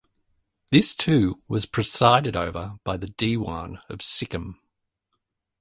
This 0.71 0.95
too 0.95 1.43
was 1.47 1.67
presided 1.67 2.35
over 2.35 2.77
by 2.83 2.97
the 2.97 3.09
Dewan 3.09 3.77
of 3.87 4.01
Sikkim. 4.01 4.59